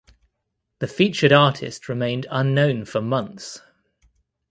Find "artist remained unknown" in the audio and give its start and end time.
1.31-2.85